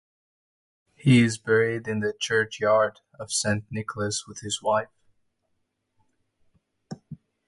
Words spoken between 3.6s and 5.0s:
Nicholas with his wife.